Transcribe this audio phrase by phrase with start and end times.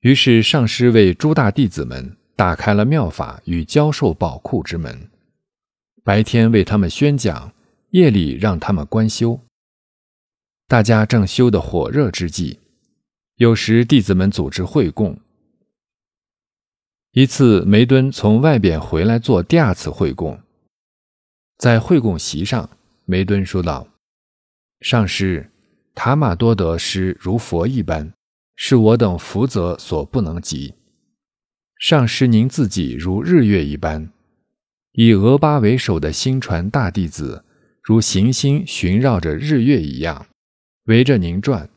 [0.00, 5.10] 于是上师为诸大弟子们打开了妙法与教授宝库之门，
[6.02, 7.52] 白天为他们宣讲，
[7.90, 9.38] 夜里让他们观修。
[10.66, 12.58] 大家正修得火热之际，
[13.36, 15.18] 有时弟子们组织会供。
[17.12, 20.40] 一次，梅敦从外边回来做第二次会供，
[21.58, 22.70] 在会供席上，
[23.04, 23.86] 梅敦说道
[24.80, 25.50] ：“上师，
[25.94, 28.10] 塔玛多德师如佛一般。”
[28.62, 30.74] 是我等福泽所不能及。
[31.78, 34.12] 上师您自己如日月一般，
[34.92, 37.42] 以俄巴为首的星传大弟子，
[37.82, 40.26] 如行星巡绕着日月一样，
[40.84, 41.70] 围着您转，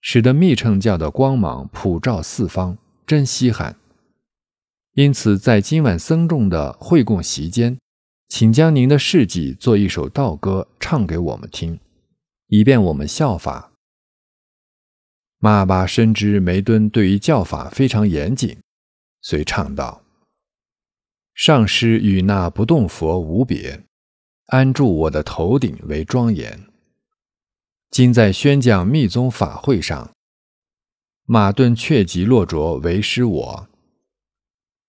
[0.00, 3.76] 使得密乘教的光芒普照四方，真稀罕。
[4.94, 7.78] 因此，在今晚僧众的会供席间，
[8.28, 11.78] 请将您的事迹做一首道歌唱给我们听，
[12.48, 13.71] 以便我们效法。
[15.44, 18.60] 玛巴深知梅敦对于教法非常严谨，
[19.22, 20.04] 遂唱道
[21.34, 23.82] ：“上师与那不动佛无别，
[24.46, 26.68] 安住我的头顶为庄严。
[27.90, 30.12] 今在宣讲密宗法会上，
[31.24, 33.68] 马顿却即落着为师我，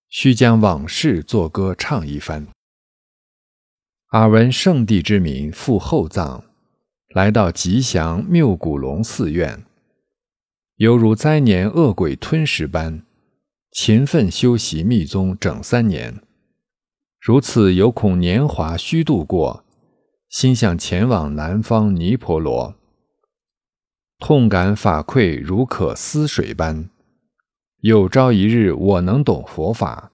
[0.07, 2.47] 须将往事作歌唱一番。
[4.11, 6.43] 耳闻圣地之名赴后藏，
[7.15, 9.65] 来到吉祥谬古龙寺院。”
[10.77, 13.03] 犹如灾年恶鬼吞食般，
[13.71, 16.23] 勤奋修习密宗整三年，
[17.21, 19.63] 如此有恐年华虚度过，
[20.29, 22.73] 心想前往南方尼婆罗，
[24.17, 26.89] 痛感法馈如可思水般。
[27.81, 30.11] 有朝一日我能懂佛法，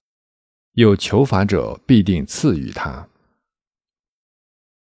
[0.72, 3.08] 有求法者必定赐予他。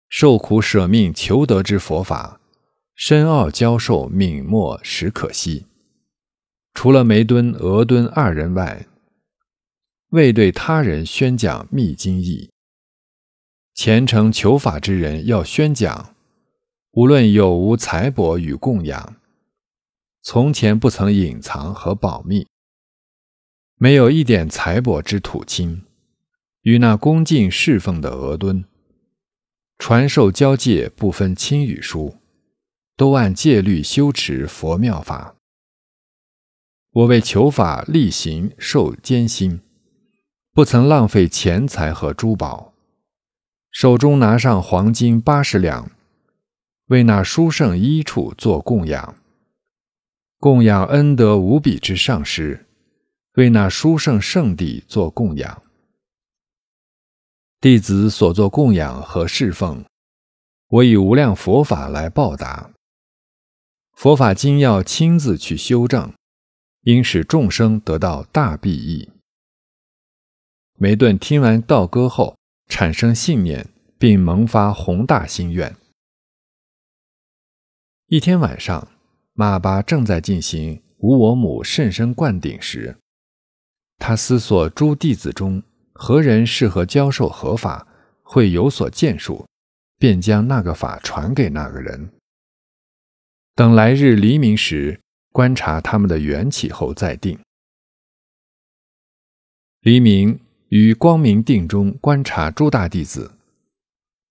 [0.09, 2.40] 受苦舍命求得之佛法。
[3.03, 5.65] 深奥教授泯没实可惜。
[6.75, 8.87] 除了梅敦、俄敦二人外，
[10.11, 12.51] 未对他人宣讲密经义。
[13.73, 16.15] 虔诚求法之人要宣讲，
[16.91, 19.17] 无论有无财帛与供养，
[20.21, 22.47] 从前不曾隐藏和保密，
[23.77, 25.87] 没有一点财帛之土亲，
[26.61, 28.63] 与那恭敬侍奉的俄敦，
[29.79, 32.20] 传授交界不分亲与疏。
[33.01, 35.35] 都按戒律修持佛妙法。
[36.91, 39.63] 我为求法力行受艰辛，
[40.53, 42.75] 不曾浪费钱财和珠宝，
[43.71, 45.91] 手中拿上黄金八十两，
[46.89, 49.15] 为那殊胜一处做供养。
[50.39, 52.67] 供养恩德无比之上师，
[53.37, 55.63] 为那殊胜圣地做供养。
[57.63, 59.83] 弟子所做供养和侍奉，
[60.69, 62.71] 我以无量佛法来报答。
[64.01, 66.15] 佛法经要亲自去修正，
[66.85, 69.11] 应使众生得到大裨益。
[70.79, 73.69] 梅顿听完道歌后，产生信念，
[73.99, 75.77] 并萌发宏大心愿。
[78.07, 78.89] 一天晚上，
[79.35, 82.97] 马巴正在进行无我母甚深灌顶时，
[83.99, 85.63] 他思索诸弟子中
[85.93, 87.87] 何人适合教授合法，
[88.23, 89.47] 会有所建树，
[89.99, 92.11] 便将那个法传给那个人。
[93.61, 97.39] 等来日黎明时，观察他们的缘起后再定。
[99.83, 100.41] 黎明
[100.71, 103.33] 于光明定中观察诸大弟子，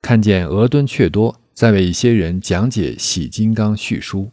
[0.01, 4.31] 看见额敦却多在为一些人讲解《喜金刚》续书，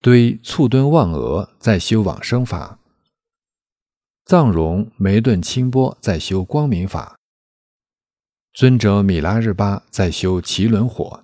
[0.00, 2.78] 堆簇敦望额在修往生法，
[4.24, 7.18] 藏荣梅顿清波在修光明法，
[8.54, 11.22] 尊者米拉日巴在修奇轮火。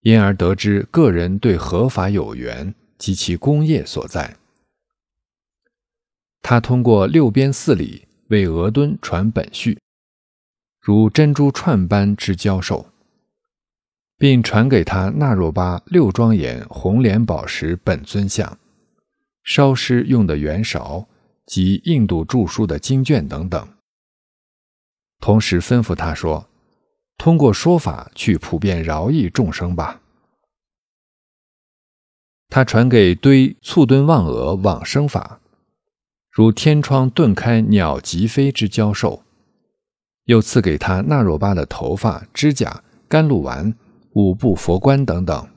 [0.00, 4.36] 因而得知个人对合法有缘及其功业所在。
[6.40, 9.78] 他通过六边四里为俄敦传本序，
[10.80, 12.86] 如珍珠串般之教授，
[14.16, 18.58] 并传给他那若巴六庄严红莲宝石本尊像、
[19.42, 21.08] 烧尸用的圆勺
[21.44, 23.68] 及印度著书的经卷等等。
[25.18, 26.48] 同时吩咐他说。
[27.18, 30.00] 通过说法去普遍饶益众生吧。
[32.48, 35.40] 他传给堆簇敦望额往生法，
[36.30, 39.22] 如天窗顿开鸟疾飞之教授，
[40.24, 43.74] 又赐给他那若巴的头发、指甲、甘露丸、
[44.12, 45.48] 五部佛冠等等，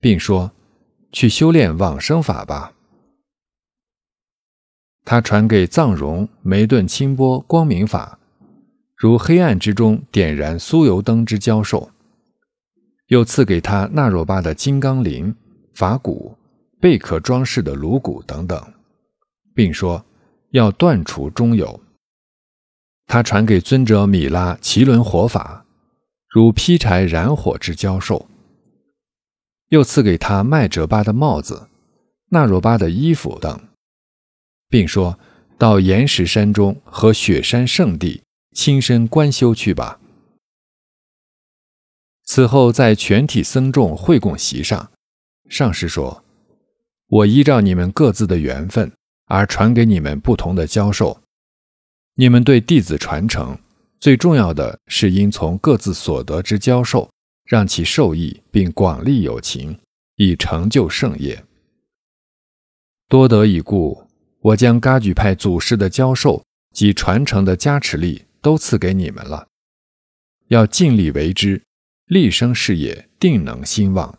[0.00, 0.50] 并说
[1.12, 2.72] ：“去修炼往生法吧。”
[5.04, 8.18] 他传给藏荣梅顿清波光明法。
[9.02, 11.90] 如黑暗之中点燃酥油灯之教授，
[13.08, 15.34] 又赐给他那若巴的金刚铃、
[15.74, 16.38] 法鼓，
[16.80, 18.72] 贝壳装饰的颅骨等等，
[19.56, 20.04] 并说
[20.50, 21.80] 要断除中有。
[23.08, 25.66] 他传给尊者米拉奇轮活法，
[26.28, 28.28] 如劈柴燃火之教授。
[29.70, 31.66] 又赐给他麦哲巴的帽子、
[32.28, 33.60] 纳若巴的衣服等，
[34.68, 35.18] 并说
[35.58, 38.22] 到岩石山中和雪山圣地
[38.52, 39.98] 亲身观修去吧。
[42.24, 44.92] 此后，在全体僧众会供席上，
[45.48, 46.24] 上师说
[47.08, 48.92] ：“我依照你们各自的缘分
[49.26, 51.20] 而传给你们不同的教授。
[52.14, 53.58] 你们对弟子传承，
[53.98, 57.10] 最重要的是应从各自所得之教授，
[57.44, 59.78] 让其受益，并广利有情，
[60.16, 61.44] 以成就圣业。
[63.08, 64.06] 多得已故，
[64.40, 66.42] 我将噶举派祖师的教授
[66.74, 69.48] 及传承的加持力都赐给你们了，
[70.48, 71.62] 要尽力为之。”
[72.06, 74.18] 立生事业定能兴旺。